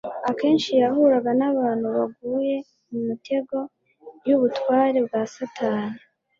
[0.29, 2.55] Akenshi yahuraga n'abantu baguye
[2.89, 3.57] mu mitego
[4.27, 5.97] y'ubutware bwa Satani,